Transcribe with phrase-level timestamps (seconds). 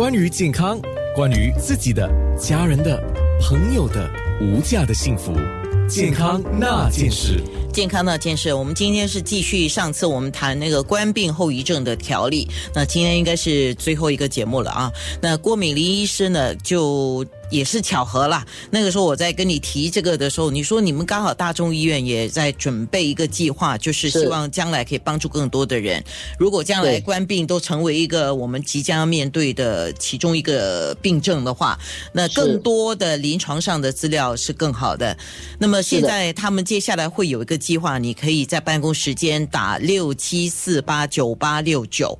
[0.00, 0.80] 关于健康，
[1.14, 2.98] 关于自己的、家人的、
[3.38, 5.34] 朋友的无价的幸福，
[5.86, 7.38] 健康那件事。
[7.70, 14.90] 健康那件事，我们今天是继续上次我们谈那个冠病后遗症的条例，那今天应该是最后一个节目了啊。
[15.20, 18.46] 那郭敏玲医师呢，就也是巧合啦。
[18.70, 26.02] 那个时候我在跟你提这个的时候，你说你们刚好大众医院也在准备一个计划，就是希望将来可以帮助更多的人。
[26.38, 31.78] 如果将来对冠病都成为一个我们即将要面对的其中一个病症的话，
[32.12, 35.16] 那更多的临床上的资料是更好的。
[35.58, 42.18] 那么现在他们接下来会有一个计划，你可以在办公时间打六七四八九八六九，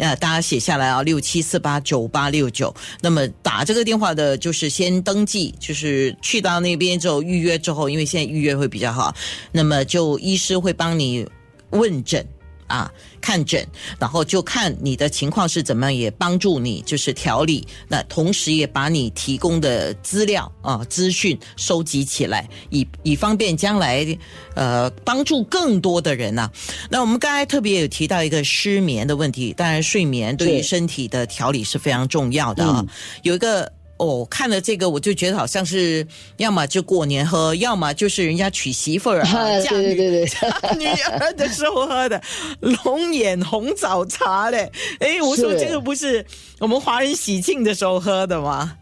[0.00, 2.74] 呃，大家写下来啊，六七四八九八六九。
[3.02, 9.14] 那么打这个电话的，就是先登记，就是去到那边之后预约之后，因为现在预约会比较好，
[9.52, 11.28] 那么就医师会帮你
[11.70, 12.26] 问诊。
[12.70, 13.66] 啊，看诊，
[13.98, 17.66] 然后就看你的情况是怎么样，也帮助你就是调理。
[17.88, 24.06] 那同时也把你提供的资料啊、资讯收集起来，以以方便将来
[24.54, 26.48] 呃帮助更多的人呐、
[26.88, 32.78] 那我们刚才特别有提到一个失眠的问题，当然睡眠对于身体的调理是非常重要的啊。
[32.78, 32.88] 嗯
[33.22, 33.70] 有一个。
[34.00, 36.06] 哦，看了这个我就觉得好像是，
[36.38, 39.22] 要么就过年喝，要么就是人家娶媳妇儿
[39.62, 42.20] 嫁女对对对， 嫁女儿的时候喝的
[42.60, 44.72] 龙眼红枣茶嘞。
[45.00, 46.24] 哎，我说这个不是
[46.60, 48.78] 我们华人喜庆的时候喝的吗？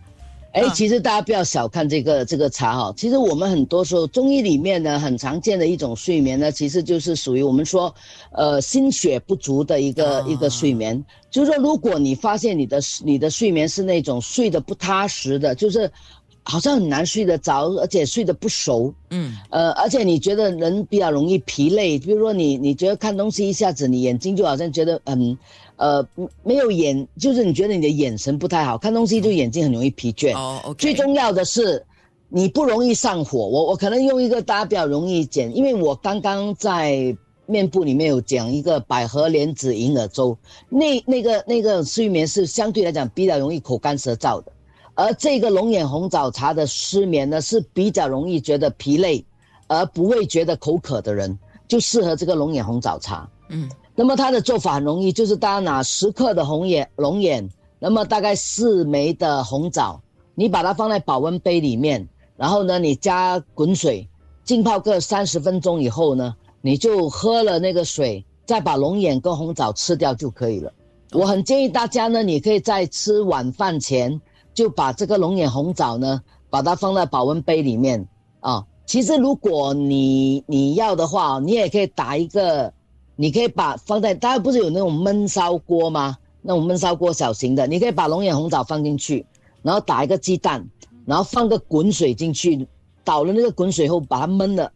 [0.52, 7.94] 哎啊，其实大家不要小看这个这个茶哈、其实我们很多时候中医里面呢，很常见的一种睡眠呢，其实就是属于我们说，
[8.32, 11.04] 呃，心血不足的一个、啊一个睡眠。
[11.30, 15.90] 就是说，如果你发现你的你的睡眠是那种睡得不踏实的，就是
[16.50, 25.36] 好像很难睡得着，而且睡得不熟，嗯呃，而且你觉得人比较容易疲累，比如说你你觉得看东西一下子你眼睛就好像觉得很
[25.76, 26.02] 呃
[26.42, 30.34] 没有眼，就是你觉得你的眼神不太好，看东西就眼睛很容易疲倦。
[30.34, 31.84] 哦，OK，最重要的是
[32.30, 33.46] 你不容易上火。
[33.46, 37.14] 我我可能用一个大家比较容易讲，因为我刚刚在
[37.44, 40.34] 面部里面有讲一个百合莲子银耳粥，
[40.70, 44.52] 那那个那个睡眠是相对来讲比较容易口干舌燥的。
[44.98, 49.24] 而这个龙眼红枣茶的失眠呢，是比较容易觉得疲累，
[49.68, 51.38] 而不会觉得口渴的人，
[51.68, 53.30] 就适合这个龙眼红枣茶。
[53.48, 57.48] 嗯那么它的做法很容易，就是大家拿十克的红眼龙眼，
[57.78, 60.00] 那么大概四枚的红枣，
[60.34, 64.08] 你把它放在保温杯里面，然后呢，你加滚水
[64.42, 70.72] 浸泡个三十分钟以后呢，你就喝了那个水，再把龙眼跟红枣吃掉就可以了。
[71.12, 74.20] 我很建议大家呢，你可以在吃晚饭前
[74.58, 76.20] 就把这个龙眼红枣呢，
[76.50, 78.08] 把它放在保温杯里面
[78.40, 78.66] 啊。
[78.86, 82.72] 其实如果你你要的话，你也可以打一个。
[83.20, 86.16] 你可以把放在，大家不是有那种焖烧锅吗？
[86.40, 89.26] 那种焖烧锅小型的，你可以把龙眼红枣放进去，
[89.60, 90.64] 然后打一个鸡蛋，
[91.04, 92.66] 然后放个滚水进去，
[93.02, 94.70] 倒了那个滚水后把它焖了，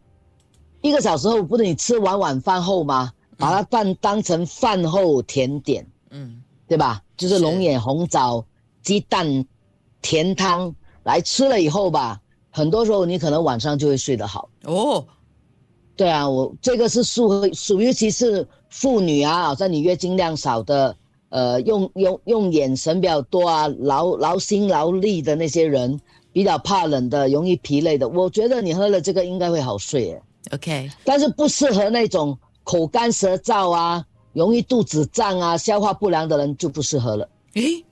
[0.81, 3.13] 一个小时后，不是你吃完晚饭后吗？
[3.37, 7.01] 把它当当成饭后甜点，嗯对吧？
[7.15, 8.45] 就是是龙眼红枣
[8.81, 9.45] 鸡蛋
[10.03, 12.21] 甜汤来吃了以后吧，
[12.51, 14.47] 很多时候你可能晚上就会睡得好。
[14.65, 15.03] 哦
[15.95, 20.95] 对啊，我这个是属属于其是妇女啊，好像你月经量少的，
[21.29, 25.99] 呃，用用用眼神比较多啊，劳劳心劳力的那些人，
[26.31, 30.21] 比较怕冷的，容易疲累的，我觉得你喝了这个应该会好睡耶。
[30.51, 34.03] ，OK，但是不适合那种口干舌燥啊、
[34.33, 37.29] 容易肚子胀啊、消化不良的人就不适合了。
[37.53, 37.85] 诶。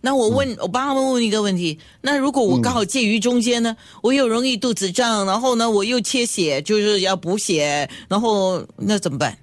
[0.00, 1.78] 那我问，我帮他们问一个问题。
[2.00, 3.76] 那如果我刚好介于中间呢？
[4.02, 9.36] 我又容易肚子胀，然后呢，我又缺血，就是要补血，然后那怎么办？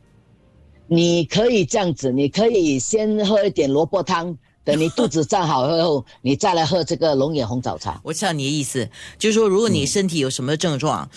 [0.87, 7.99] 你可以这样子，你可以先喝一点萝卜汤，等你肚子胀好后，你再来喝这个龙眼红枣茶。
[8.05, 8.89] 我知道你的意思，
[9.19, 11.09] 就是说，如果你身体有什么症状，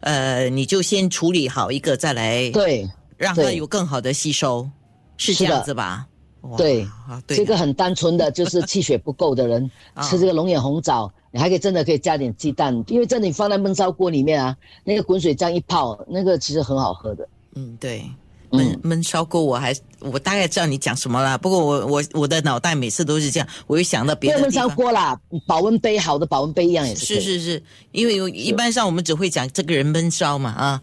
[0.00, 2.88] 呃，你就先处理好一个，再来对。
[3.16, 4.70] 让它有更好的吸收，
[5.16, 6.06] 是这样子吧？
[6.50, 17.28] 哇对啊，对这个很单纯的，就是 气血不够的人啊吃这个龙眼红枣，你还可以真的可以加点鸡蛋，因为真的你放在焖烧锅里面啊，那个滚水这样一泡，那个其实很好喝的。
[17.54, 18.04] 嗯，对。
[18.50, 21.36] 嗯焖焖烧锅，我还我大概知道你讲什么了。
[21.36, 24.74] 不过我我我的脑袋每次都是这样，我会想到不要焖烧别的地方。
[24.74, 27.16] 锅啦，保温杯好的保温杯一样也是。
[27.16, 27.62] 是是是，
[27.92, 30.82] 因为有一般上我们只会讲这个人闷烧嘛啊。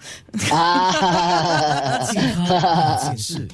[0.52, 3.48] 啊，健康那件事。